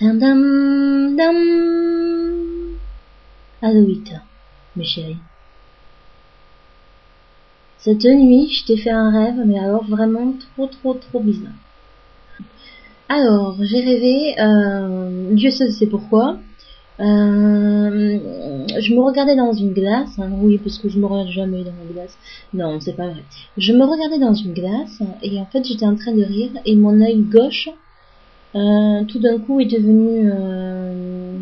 Dam 0.00 1.14
dam. 1.14 1.36
Allô, 3.60 3.84
Victor, 3.84 4.20
mes 4.74 4.84
chéris. 4.84 5.18
Cette 7.76 8.04
nuit, 8.04 8.48
je 8.48 8.64
t'ai 8.64 8.78
fait 8.78 8.90
un 8.90 9.10
rêve, 9.10 9.44
mais 9.46 9.58
alors 9.58 9.84
vraiment 9.84 10.32
trop, 10.32 10.68
trop, 10.68 10.94
trop 10.94 11.20
bizarre. 11.20 11.52
Alors, 13.10 13.58
j'ai 13.60 13.80
rêvé, 13.80 14.40
euh, 14.40 15.34
Dieu 15.34 15.50
sait 15.50 15.70
c'est 15.70 15.86
pourquoi. 15.86 16.38
Euh, 16.98 18.18
je 18.80 18.94
me 18.94 19.02
regardais 19.02 19.36
dans 19.36 19.52
une 19.52 19.74
glace, 19.74 20.18
hein, 20.18 20.30
oui, 20.40 20.56
parce 20.56 20.78
que 20.78 20.88
je 20.88 20.98
me 20.98 21.04
regarde 21.04 21.28
jamais 21.28 21.62
dans 21.62 21.72
une 21.72 21.92
glace. 21.92 22.16
Non, 22.54 22.80
c'est 22.80 22.96
pas 22.96 23.08
vrai. 23.08 23.24
Je 23.58 23.74
me 23.74 23.84
regardais 23.84 24.18
dans 24.18 24.32
une 24.32 24.54
glace, 24.54 25.02
et 25.22 25.38
en 25.38 25.44
fait, 25.44 25.62
j'étais 25.62 25.84
en 25.84 25.96
train 25.96 26.12
de 26.12 26.24
rire, 26.24 26.52
et 26.64 26.74
mon 26.74 26.98
œil 27.02 27.20
gauche, 27.20 27.68
euh, 28.54 29.04
tout 29.04 29.20
d'un 29.20 29.38
coup, 29.38 29.60
est 29.60 29.66
devenu 29.66 30.28
euh, 30.32 31.36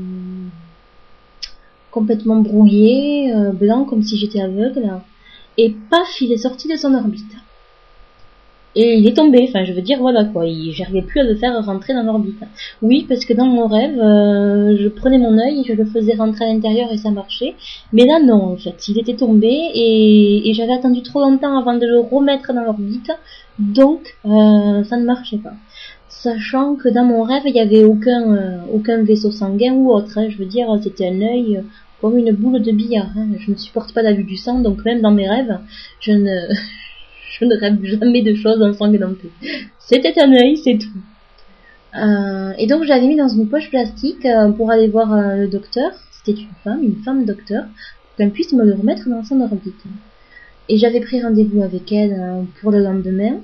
complètement 1.91 2.37
brouillé, 2.37 3.33
euh, 3.35 3.53
blanc, 3.53 3.85
comme 3.85 4.03
si 4.03 4.17
j'étais 4.17 4.41
aveugle 4.41 5.01
et 5.61 5.75
paf, 5.91 6.21
il 6.21 6.33
est 6.33 6.37
sorti 6.37 6.69
de 6.69 6.77
son 6.77 6.95
orbite. 6.95 7.25
Et 8.77 8.95
il 8.97 9.09
est 9.09 9.17
tombé, 9.17 9.45
enfin 9.49 9.65
je 9.65 9.73
veux 9.73 9.81
dire 9.81 9.99
voilà 9.99 10.25
quoi, 10.25 10.45
j'arrivais 10.71 11.03
plus 11.03 11.19
à 11.19 11.25
le 11.25 11.35
faire 11.35 11.65
rentrer 11.65 11.95
dans 11.95 12.05
l'orbite. 12.05 12.39
Oui, 12.81 13.07
parce 13.09 13.25
que 13.25 13.33
dans 13.33 13.47
mon 13.47 13.67
rêve, 13.67 13.97
je 13.97 14.89
prenais 14.89 15.19
mon 15.19 15.37
œil, 15.37 15.65
je 15.67 15.73
le 15.73 15.85
faisais 15.85 16.15
rentrer 16.15 16.45
à 16.45 16.53
l'intérieur 16.53 16.93
et 16.93 16.97
ça 16.97 17.11
marchait. 17.11 17.57
Mais 17.93 18.05
là 18.05 18.21
non, 18.23 18.53
en 18.53 18.57
fait, 18.57 18.87
il 18.87 18.99
était 19.01 19.17
tombé 19.17 19.51
et, 19.75 20.53
j'avais 20.55 20.75
attendu 20.75 21.03
trop 21.03 21.21
longtemps 21.21 21.59
avant 21.59 21.75
de 21.75 21.87
le 21.87 21.99
remettre 21.99 22.53
dans 22.53 22.63
l'orbite, 22.63 23.11
donc 23.59 24.15
ça 24.23 24.97
ne 24.97 25.05
marchait 25.05 25.39
pas. 25.39 25.55
Sachant 26.09 26.75
que 26.75 26.89
dans 26.89 27.05
mon 27.05 27.23
rêve, 27.23 27.43
il 27.47 27.53
n'y 27.53 27.61
avait 27.61 27.85
aucun, 27.85 28.35
euh, 28.35 28.59
aucun 28.73 29.03
vaisseau 29.03 29.31
sanguin 29.31 29.75
ou 29.75 29.91
autre, 29.93 30.19
hein. 30.19 30.29
je 30.29 30.39
veux 30.39 30.47
dire, 30.47 30.69
c'était 30.83 31.09
un 31.09 31.21
œil 31.21 31.63
comme 32.01 32.17
une 32.17 32.33
boule 32.33 32.63
de 32.63 32.73
billard. 32.73 33.11
Hein. 33.17 33.29
Je 33.39 33.51
ne 33.51 33.57
supporte 33.57 33.93
pas 33.93 34.03
la 34.03 34.13
vue 34.13 34.25
du 34.25 34.37
sang, 34.37 34.61
donc 34.61 34.85
même 34.85 35.01
dans 35.01 35.11
mes 35.11 35.29
rêves, 35.29 35.59
je 36.01 36.13
ne, 36.13 36.49
je 37.39 37.45
ne 37.45 37.57
rêve 37.57 37.79
jamais 37.83 38.23
de 38.23 38.35
choses 38.35 38.63
ensanglantées. 38.63 39.31
C'était 39.79 40.21
un 40.21 40.33
œil, 40.33 40.57
c'est 40.57 40.79
tout. 40.79 40.99
Euh, 41.97 42.53
et 42.59 42.67
donc 42.67 42.85
j'avais 42.85 43.07
mis 43.07 43.17
dans 43.17 43.29
une 43.29 43.49
poche 43.49 43.71
plastique 43.71 44.27
euh, 44.27 44.51
pour 44.51 44.71
aller 44.71 44.89
voir 44.89 45.13
euh, 45.13 45.37
le 45.37 45.49
docteur. 45.49 45.91
C'était 46.13 46.41
une 46.41 46.49
femme, 46.63 46.83
une 46.83 47.03
femme 47.03 47.25
docteur, 47.25 47.65
pour 47.65 48.17
qu'elle 48.17 48.31
puisse 48.31 48.53
me 48.53 48.65
le 48.65 48.75
remettre 48.75 49.09
dans 49.09 49.25
son 49.25 49.41
orbite. 49.41 49.83
Et 50.69 50.77
j'avais 50.77 51.01
pris 51.01 51.23
rendez-vous 51.23 51.63
avec 51.63 51.91
elle 51.93 52.45
pour 52.61 52.71
le 52.71 52.81
lendemain 52.81 53.41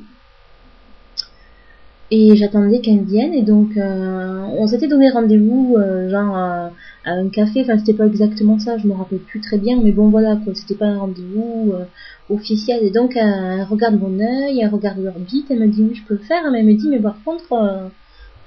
et 2.15 2.37
j'attendais 2.37 2.81
qu'elle 2.81 3.03
vienne 3.03 3.34
et 3.34 3.43
donc 3.43 3.77
euh, 3.77 4.47
on 4.57 4.69
s'était 4.69 4.87
donné 4.87 5.11
rendez-vous 5.11 5.75
euh, 5.77 6.09
genre 6.09 6.37
à, 6.37 6.70
un 7.07 7.29
café. 7.29 7.62
Enfin 7.62 7.77
c'était 7.79 7.93
pas 7.93 8.07
exactement 8.07 8.59
ça 8.61 8.79
je 8.79 8.87
me 8.87 8.93
rappelle 8.95 9.19
plus 9.19 9.41
très 9.41 9.59
bien 9.59 9.81
mais 9.83 9.91
bon 9.91 10.09
voilà 10.11 10.37
quoi 10.37 10.55
c'était 10.55 10.77
pas 10.77 10.87
un 10.87 10.98
rendez-vous 10.98 11.73
euh, 11.75 11.85
officiel. 12.33 12.85
Et 12.85 12.91
donc 12.91 13.17
elle, 13.17 13.67
regarde 13.69 14.01
mon 14.01 14.20
œil 14.20 14.61
elle 14.61 14.69
regarde 14.69 14.98
l'orbite 14.98 15.47
elle 15.51 15.59
me 15.59 15.67
dit 15.67 15.83
oui 15.83 15.95
je 15.97 16.05
peux 16.05 16.15
le 16.15 16.20
faire 16.20 16.48
mais 16.53 16.61
elle 16.61 16.67
me 16.67 16.75
dit 16.75 16.89
mais 16.89 17.01
par 17.01 17.17
contre 17.25 17.91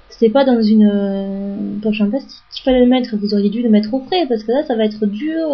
c'est 0.08 0.30
pas 0.30 0.46
dans 0.46 0.62
une 0.62 1.78
poche 1.82 2.00
en 2.00 2.08
plastique. 2.08 2.42
Qu'il 2.50 2.64
fallait 2.64 2.84
le 2.84 2.90
mettre 2.90 3.16
vous 3.16 3.34
auriez 3.34 3.50
dû 3.50 3.62
le 3.62 3.68
mettre 3.68 3.92
au 3.92 4.00
frais 4.00 4.24
parce 4.30 4.44
que 4.44 4.52
là 4.52 4.62
ça 4.66 4.76
va 4.76 4.84
être 4.86 5.04
dur 5.04 5.46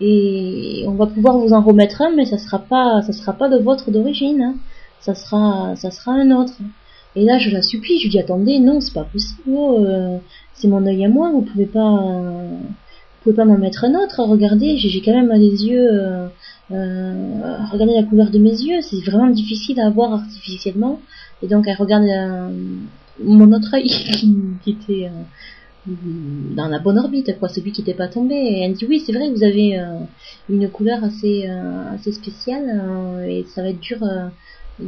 et 0.00 0.84
on 0.88 0.94
va 0.94 1.06
pouvoir 1.06 1.36
vous 1.36 1.52
en 1.52 1.60
remettre 1.60 2.00
un 2.00 2.12
mais 2.16 2.24
ça 2.24 2.38
sera 2.38 2.60
pas 2.60 3.02
ça 3.02 3.12
sera 3.12 3.34
pas 3.34 3.50
de 3.50 3.58
votre 3.58 3.90
d'origine 3.90 4.40
hein. 4.40 4.54
ça 5.00 5.14
sera 5.14 5.76
ça 5.76 5.90
sera 5.90 6.12
un 6.12 6.30
autre 6.30 6.54
et 7.16 7.24
là, 7.24 7.38
je 7.38 7.50
la 7.50 7.62
supplie, 7.62 7.98
je 7.98 8.04
lui 8.04 8.10
dis 8.10 8.18
attendez, 8.20 8.60
non, 8.60 8.80
c'est 8.80 8.94
pas 8.94 9.04
possible, 9.04 9.42
oh, 9.48 9.84
euh, 9.84 10.18
c'est 10.54 10.68
mon 10.68 10.86
œil 10.86 11.04
à 11.04 11.08
moi, 11.08 11.30
vous 11.30 11.42
pouvez 11.42 11.66
pas, 11.66 11.80
vous 11.80 13.22
pouvez 13.22 13.34
pas 13.34 13.44
m'en 13.44 13.58
mettre 13.58 13.84
un 13.84 13.94
autre. 13.94 14.22
Regardez, 14.22 14.76
j'ai 14.76 15.00
quand 15.00 15.14
même 15.14 15.32
les 15.32 15.66
yeux, 15.66 15.88
euh, 15.90 16.28
euh, 16.70 17.56
regardez 17.72 17.94
la 17.94 18.04
couleur 18.04 18.30
de 18.30 18.38
mes 18.38 18.52
yeux, 18.52 18.80
c'est 18.82 19.00
vraiment 19.04 19.28
difficile 19.28 19.80
à 19.80 19.90
voir 19.90 20.12
artificiellement. 20.12 21.00
Et 21.42 21.48
donc, 21.48 21.64
elle 21.66 21.76
regarde 21.76 22.04
mon 23.22 23.52
autre 23.52 23.74
œil 23.74 23.88
qui, 24.62 24.70
était 24.70 25.10
dans 25.86 26.68
la 26.68 26.78
bonne 26.78 26.98
orbite, 26.98 27.36
quoi, 27.40 27.48
celui 27.48 27.72
qui 27.72 27.80
n'était 27.80 27.94
pas 27.94 28.08
tombé. 28.08 28.36
Et 28.36 28.62
elle 28.62 28.74
dit 28.74 28.86
oui, 28.88 29.02
c'est 29.04 29.12
vrai, 29.12 29.30
vous 29.30 29.42
avez 29.42 29.80
une 30.48 30.68
couleur 30.68 31.02
assez, 31.02 31.48
assez 31.92 32.12
spéciale 32.12 33.24
et 33.26 33.44
ça 33.48 33.62
va 33.62 33.70
être 33.70 33.80
dur 33.80 33.98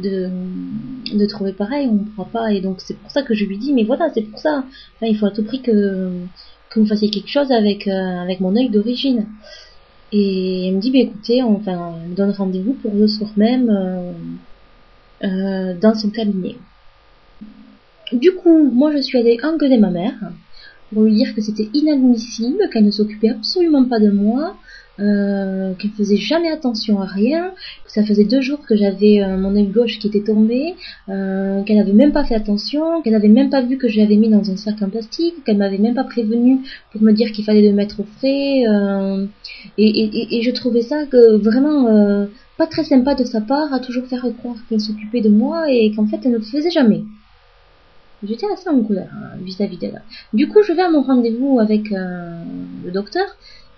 de, 0.01 1.25
trouver 1.27 1.53
pareil, 1.53 1.87
on 1.89 1.93
ne 1.93 1.99
pourra 1.99 2.27
pas. 2.29 2.53
Et 2.53 2.61
donc 2.61 2.81
c'est 2.81 2.97
pour 2.97 3.11
ça 3.11 3.23
que 3.23 3.33
je 3.33 3.45
lui 3.45 3.57
dis, 3.57 3.73
mais 3.73 3.83
voilà, 3.83 4.09
c'est 4.13 4.21
pour 4.21 4.39
ça. 4.39 4.63
Enfin, 4.95 5.07
il 5.07 5.17
faut 5.17 5.25
à 5.25 5.31
tout 5.31 5.43
prix 5.43 5.61
que, 5.61 6.11
que 6.69 6.79
vous 6.79 6.85
fassiez 6.85 7.09
quelque 7.09 7.29
chose 7.29 7.51
avec, 7.51 7.87
euh, 7.87 8.21
avec 8.21 8.39
mon 8.39 8.55
œil 8.55 8.69
d'origine. 8.69 9.27
Et 10.11 10.67
elle 10.67 10.75
me 10.75 10.79
dit, 10.79 10.91
bah, 10.91 10.99
écoutez, 10.99 11.41
enfin, 11.41 11.95
elle 12.03 12.09
me 12.11 12.15
donne 12.15 12.31
rendez-vous 12.31 12.73
pour 12.73 12.93
le 12.93 13.07
soir 13.07 13.31
même 13.35 13.69
euh, 13.69 14.11
euh, 15.23 15.73
dans 15.79 15.95
son 15.95 16.09
cabinet. 16.09 16.55
Du 18.11 18.33
coup, 18.33 18.69
moi 18.71 18.91
je 18.91 19.01
suis 19.01 19.17
allée 19.17 19.39
engueuler 19.43 19.77
ma 19.77 19.89
mère 19.89 20.13
pour 20.93 21.03
lui 21.03 21.13
dire 21.13 21.33
que 21.35 21.41
c'était 21.41 21.69
inadmissible, 21.73 22.69
qu'elle 22.71 22.85
ne 22.85 22.91
s'occupait 22.91 23.29
absolument 23.29 23.85
pas 23.85 23.99
de 23.99 24.11
moi, 24.11 24.55
euh, 24.99 25.73
qu'elle 25.73 25.91
faisait 25.91 26.17
jamais 26.17 26.51
attention 26.51 27.01
à 27.01 27.05
rien, 27.05 27.51
que 27.83 27.91
ça 27.91 28.03
faisait 28.03 28.25
deux 28.25 28.41
jours 28.41 28.59
que 28.67 28.75
j'avais 28.75 29.23
euh, 29.23 29.37
mon 29.37 29.55
œil 29.55 29.65
gauche 29.65 29.97
qui 29.97 30.07
était 30.07 30.21
tombé, 30.21 30.75
euh, 31.09 31.63
qu'elle 31.63 31.77
n'avait 31.77 31.93
même 31.93 32.11
pas 32.11 32.23
fait 32.23 32.35
attention, 32.35 33.01
qu'elle 33.01 33.13
n'avait 33.13 33.27
même 33.27 33.49
pas 33.49 33.61
vu 33.61 33.77
que 33.77 33.87
je 33.87 33.97
l'avais 33.97 34.17
mis 34.17 34.29
dans 34.29 34.51
un 34.51 34.55
sac 34.55 34.75
en 34.83 34.89
plastique, 34.89 35.43
qu'elle 35.45 35.57
m'avait 35.57 35.79
même 35.79 35.95
pas 35.95 36.03
prévenu 36.03 36.59
pour 36.91 37.01
me 37.01 37.11
dire 37.11 37.31
qu'il 37.31 37.43
fallait 37.43 37.67
le 37.67 37.73
mettre 37.73 38.01
au 38.01 38.05
frais, 38.19 38.67
euh, 38.67 39.25
et, 39.79 40.41
je 40.43 40.51
trouvais 40.51 40.83
ça 40.83 41.05
que 41.05 41.37
vraiment 41.37 42.27
pas 42.57 42.67
très 42.67 42.83
sympa 42.83 43.15
de 43.15 43.23
sa 43.23 43.41
part 43.41 43.73
à 43.73 43.79
toujours 43.79 44.05
faire 44.05 44.25
croire 44.37 44.57
qu'elle 44.69 44.81
s'occupait 44.81 45.21
de 45.21 45.29
moi 45.29 45.71
et 45.71 45.91
qu'en 45.95 46.05
fait 46.05 46.19
elle 46.23 46.33
ne 46.33 46.37
le 46.37 46.43
faisait 46.43 46.69
jamais. 46.69 47.03
J'étais 48.25 48.45
assez 48.51 48.69
en 48.69 48.81
couleur 48.81 49.07
hein, 49.11 49.37
vis-à-vis 49.41 49.77
d'elle. 49.77 50.01
Du 50.33 50.47
coup, 50.47 50.63
je 50.63 50.71
vais 50.73 50.81
à 50.81 50.89
mon 50.89 51.01
rendez-vous 51.01 51.59
avec 51.59 51.89
le 51.89 52.91
docteur 52.91 53.25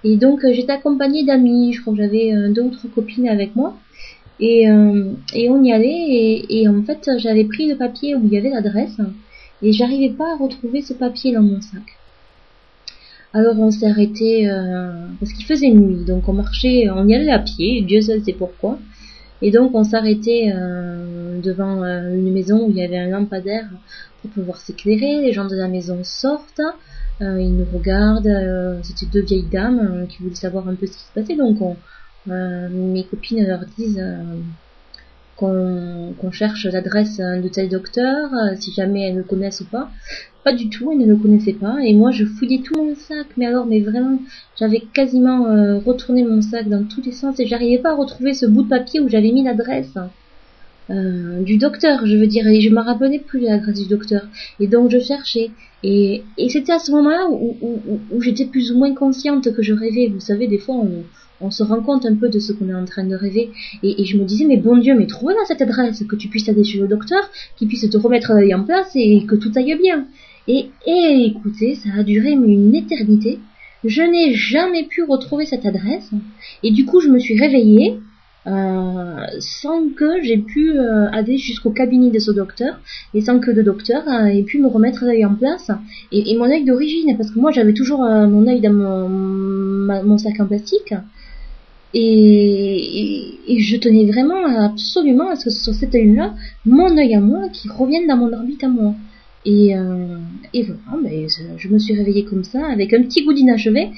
et 0.05 0.17
donc 0.17 0.45
euh, 0.45 0.53
j'étais 0.53 0.71
accompagnée 0.71 1.25
d'amis, 1.25 1.73
je 1.73 1.81
crois 1.81 1.93
que 1.93 1.99
j'avais 1.99 2.31
euh, 2.31 2.53
deux 2.53 2.61
ou 2.61 2.69
trois 2.69 2.89
copines 2.91 3.27
avec 3.27 3.55
moi. 3.55 3.75
Et, 4.39 4.69
euh, 4.69 5.13
et 5.33 5.49
on 5.49 5.63
y 5.63 5.71
allait 5.71 6.45
et, 6.47 6.67
en 6.67 6.83
fait 6.83 7.09
j'avais 7.17 7.45
pris 7.45 7.67
le 7.67 7.75
papier 7.75 8.15
où 8.15 8.21
il 8.25 8.33
y 8.33 8.37
avait 8.37 8.49
l'adresse 8.49 8.97
et 9.63 9.71
j'arrivais 9.71 10.13
pas 10.13 10.33
à 10.33 10.35
retrouver 10.35 10.81
ce 10.81 10.93
papier 10.93 11.33
dans 11.33 11.41
mon 11.41 11.59
sac. 11.61 11.97
Alors 13.33 13.57
on 13.59 13.71
s'est 13.71 13.87
arrêté 13.87 14.47
parce 15.19 15.31
qu'il 15.33 15.45
faisait 15.45 15.69
nuit, 15.71 16.05
donc 16.05 16.27
on 16.27 16.33
marchait, 16.33 16.89
on 16.89 17.07
y 17.07 17.15
allait 17.15 17.31
à 17.31 17.39
pied, 17.39 17.81
Dieu 17.81 18.01
seul 18.01 18.23
sait 18.23 18.33
pourquoi. 18.33 18.77
Et 19.41 19.51
donc 19.51 19.75
on 19.75 19.83
s'arrêtait 19.83 20.53
devant 21.43 21.83
une 21.83 22.31
maison 22.31 22.65
où 22.65 22.69
il 22.69 22.77
y 22.77 22.83
avait 22.83 22.97
un 22.97 23.09
lampadaire 23.09 23.67
pour 24.21 24.31
pouvoir 24.31 24.57
s'éclairer. 24.57 25.21
Les 25.21 25.33
gens 25.33 25.45
de 25.45 25.55
la 25.55 25.67
maison 25.67 25.99
sortent, 26.03 26.61
euh, 27.21 27.39
ils 27.39 27.55
nous 27.55 27.65
regardent. 27.65 28.27
Euh, 28.27 28.79
c'était 28.83 29.05
deux 29.05 29.21
vieilles 29.21 29.49
dames 29.49 29.79
euh, 29.79 30.05
qui 30.05 30.21
voulaient 30.21 30.35
savoir 30.35 30.67
un 30.67 30.75
peu 30.75 30.85
ce 30.85 30.93
qui 30.93 31.03
se 31.03 31.13
passait. 31.13 31.35
Donc 31.35 31.59
mes 32.27 33.05
copines 33.05 33.45
leur 33.45 33.65
disent 33.77 34.03
qu'on 35.35 36.31
cherche 36.31 36.65
l'adresse 36.65 37.17
de 37.17 37.47
tel 37.47 37.69
docteur, 37.69 38.29
si 38.57 38.71
jamais 38.71 39.09
elles 39.09 39.17
le 39.17 39.23
connaissent 39.23 39.61
ou 39.61 39.65
pas. 39.65 39.89
Pas 40.43 40.53
du 40.53 40.69
tout, 40.69 40.91
elles 40.91 40.99
ne 40.99 41.05
le 41.05 41.15
connaissaient 41.15 41.53
pas. 41.53 41.77
Et 41.83 41.93
moi, 41.93 42.11
je 42.11 42.25
fouillais 42.25 42.61
tout 42.63 42.75
mon 42.75 42.95
sac, 42.95 43.27
mais 43.35 43.45
alors, 43.45 43.65
mais 43.65 43.81
vraiment, 43.81 44.19
j'avais 44.57 44.83
quasiment 44.93 45.43
retourné 45.85 46.23
mon 46.23 46.41
sac 46.41 46.69
dans 46.69 46.83
tous 46.83 47.01
les 47.01 47.11
sens 47.11 47.39
et 47.39 47.47
j'arrivais 47.47 47.79
pas 47.79 47.91
à 47.91 47.95
retrouver 47.95 48.33
ce 48.33 48.45
bout 48.45 48.63
de 48.63 48.69
papier 48.69 48.99
où 48.99 49.09
j'avais 49.09 49.31
mis 49.31 49.43
l'adresse. 49.43 49.97
Euh, 50.91 51.41
du 51.41 51.57
docteur, 51.57 52.05
je 52.05 52.15
veux 52.15 52.27
dire, 52.27 52.47
et 52.47 52.61
je 52.61 52.69
me 52.69 52.79
rappelais 52.79 53.19
plus 53.19 53.39
l'adresse 53.39 53.79
du 53.79 53.87
docteur. 53.87 54.27
Et 54.59 54.67
donc 54.67 54.91
je 54.91 54.99
cherchais. 54.99 55.49
Et, 55.83 56.23
et 56.37 56.49
c'était 56.49 56.73
à 56.73 56.79
ce 56.79 56.91
moment-là 56.91 57.27
où, 57.29 57.57
où, 57.61 57.99
où, 58.11 58.21
j'étais 58.21 58.45
plus 58.45 58.71
ou 58.71 58.77
moins 58.77 58.93
consciente 58.93 59.51
que 59.53 59.63
je 59.63 59.73
rêvais. 59.73 60.07
Vous 60.07 60.19
savez, 60.19 60.47
des 60.47 60.57
fois, 60.57 60.75
on, 60.75 61.03
on 61.41 61.51
se 61.51 61.63
rend 61.63 61.81
compte 61.81 62.05
un 62.05 62.15
peu 62.15 62.29
de 62.29 62.39
ce 62.39 62.53
qu'on 62.53 62.69
est 62.69 62.73
en 62.73 62.85
train 62.85 63.03
de 63.03 63.15
rêver. 63.15 63.51
Et, 63.83 64.01
et 64.01 64.05
je 64.05 64.17
me 64.17 64.23
disais, 64.23 64.45
mais 64.45 64.57
bon 64.57 64.77
Dieu, 64.77 64.95
mais 64.97 65.07
trouve-la 65.07 65.43
cette 65.47 65.61
adresse, 65.61 66.03
que 66.07 66.15
tu 66.15 66.27
puisses 66.27 66.49
aller 66.49 66.63
chez 66.63 66.79
le 66.79 66.87
docteur, 66.87 67.29
qu'il 67.57 67.67
puisse 67.67 67.89
te 67.89 67.97
remettre 67.97 68.33
l'œil 68.33 68.53
en 68.53 68.63
place 68.63 68.91
et 68.95 69.25
que 69.25 69.35
tout 69.35 69.51
aille 69.55 69.77
bien. 69.81 70.07
Et, 70.47 70.69
et 70.85 71.25
écoutez, 71.25 71.75
ça 71.75 71.89
a 71.97 72.03
duré 72.03 72.31
une 72.31 72.75
éternité. 72.75 73.39
Je 73.83 74.01
n'ai 74.01 74.33
jamais 74.33 74.83
pu 74.83 75.03
retrouver 75.03 75.45
cette 75.45 75.65
adresse. 75.65 76.09
Et 76.63 76.71
du 76.71 76.85
coup, 76.85 76.99
je 76.99 77.09
me 77.09 77.19
suis 77.19 77.39
réveillée 77.39 77.99
euh, 78.47 79.25
sans 79.39 79.89
que 79.89 80.21
j'ai 80.21 80.37
pu 80.37 80.77
euh, 80.77 81.07
aller 81.11 81.35
jusqu'au 81.35 81.71
cabinet 81.71 82.11
de 82.11 82.19
ce 82.19 82.29
docteur 82.29 82.79
et 83.15 83.21
sans 83.21 83.39
que 83.39 83.49
le 83.49 83.63
docteur 83.63 84.07
euh, 84.07 84.25
ait 84.25 84.43
pu 84.43 84.59
me 84.59 84.67
remettre 84.67 85.03
l'œil 85.03 85.25
en 85.25 85.33
place 85.33 85.71
et, 86.11 86.37
mon 86.37 86.45
œil 86.45 86.63
d'origine 86.63 87.17
parce 87.17 87.31
que 87.31 87.39
moi 87.39 87.49
j'avais 87.49 87.73
toujours 87.73 88.01
mon 88.01 88.45
œil 88.45 88.61
dans 88.61 88.71
mon, 88.71 89.09
mon, 89.09 90.17
sac 90.19 90.39
en 90.39 90.45
plastique 90.45 90.93
et, 91.97 93.37
et, 93.47 93.59
je 93.59 93.77
tenais 93.77 94.05
vraiment 94.05 94.45
absolument 94.65 95.29
à 95.29 95.35
ce 95.37 95.45
que 95.45 95.49
sur 95.49 95.73
cet 95.73 95.95
œil 95.95 96.13
là 96.13 96.33
mon 96.65 96.97
œil 96.97 97.15
à 97.15 97.21
moi 97.21 97.47
qui 97.53 97.69
revienne 97.69 98.05
dans 98.05 98.17
mon 98.17 98.33
orbite 98.33 98.63
à 98.65 98.67
moi 98.67 98.93
Et, 99.45 99.77
euh, 99.77 100.17
et 100.53 100.63
voilà, 100.63 101.01
ben, 101.01 101.27
je, 101.57 101.67
me 101.69 101.79
suis 101.79 101.93
réveillée 101.93 102.25
comme 102.25 102.43
ça, 102.43 102.65
avec 102.67 102.93
un 102.93 103.03
petit 103.03 103.23
goût 103.23 103.33
d'inachevé. 103.33 103.91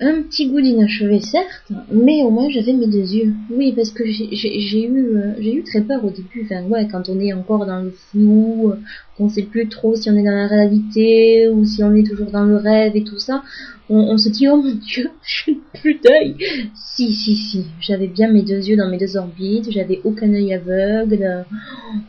Un 0.00 0.22
petit 0.22 0.48
goût 0.48 0.60
d'inachevé, 0.60 1.20
certes, 1.20 1.70
mais 1.92 2.24
au 2.24 2.30
moins 2.30 2.50
j'avais 2.50 2.72
mes 2.72 2.88
deux 2.88 3.14
yeux. 3.14 3.32
Oui, 3.48 3.72
parce 3.76 3.90
que 3.90 4.04
j'ai 4.04 4.86
eu, 4.86 5.16
euh, 5.16 5.34
j'ai 5.38 5.54
eu 5.54 5.62
très 5.62 5.82
peur 5.82 6.04
au 6.04 6.10
début. 6.10 6.42
Enfin, 6.44 6.64
ouais, 6.64 6.88
quand 6.90 7.08
on 7.08 7.20
est 7.20 7.32
encore 7.32 7.64
dans 7.64 7.80
le 7.80 7.92
flou, 7.92 8.72
qu'on 9.16 9.28
sait 9.28 9.44
plus 9.44 9.68
trop 9.68 9.94
si 9.94 10.10
on 10.10 10.16
est 10.16 10.24
dans 10.24 10.32
la 10.32 10.48
réalité 10.48 11.48
ou 11.48 11.64
si 11.64 11.84
on 11.84 11.94
est 11.94 12.04
toujours 12.04 12.32
dans 12.32 12.44
le 12.44 12.56
rêve 12.56 12.96
et 12.96 13.04
tout 13.04 13.20
ça, 13.20 13.44
on, 13.88 14.18
se 14.18 14.28
dit, 14.30 14.48
oh 14.48 14.56
mon 14.56 14.74
dieu, 14.74 15.10
je 15.22 15.52
plus 15.74 16.00
d'œil. 16.00 16.36
Si, 16.74 17.12
si, 17.12 17.36
si, 17.36 17.66
j'avais 17.80 18.08
bien 18.08 18.32
mes 18.32 18.42
deux 18.42 18.66
yeux 18.66 18.76
dans 18.76 18.88
mes 18.88 18.98
deux 18.98 19.16
orbites, 19.16 19.70
j'avais 19.70 20.00
aucun 20.02 20.32
œil 20.32 20.54
aveugle, 20.54 21.44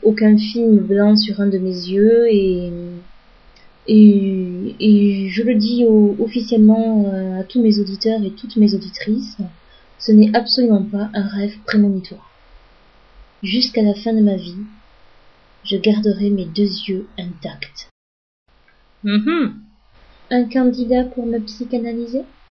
aucun 0.02 0.38
film 0.38 0.78
blanc 0.78 1.16
sur 1.16 1.40
un 1.40 1.48
de 1.48 1.60
mes 1.60 1.70
yeux 1.70 2.28
et 2.32 2.72
et, 3.88 4.76
et 4.80 5.30
je 5.30 5.44
le 5.44 5.56
dis 5.56 5.86
officiellement 6.20 7.06
euh, 7.14 7.40
à 7.40 7.44
tous 7.44 7.62
mes 7.62 7.80
auditeurs 7.80 8.24
et 8.24 8.32
toutes 8.32 8.56
mes 8.58 8.74
auditrices, 8.74 9.38
ce 10.00 10.12
n'est 10.12 10.36
absolument 10.36 10.84
pas 10.84 11.10
un 11.14 11.28
rêve 11.28 11.58
prémonitoire. 11.66 12.32
Jusqu'à 13.44 13.82
la 13.82 13.94
fin 13.94 14.14
de 14.14 14.22
ma 14.22 14.36
vie, 14.36 14.56
je 15.64 15.78
garderai 15.78 16.30
mes 16.30 16.46
deux 16.46 16.72
yeux 16.88 17.08
intacts. 17.18 17.90
Mm-hmm. 19.04 19.52
Un 20.32 20.50
candidat 20.50 21.04
pour 21.04 21.26
me 21.26 21.40
psychanalyser? 21.40 22.24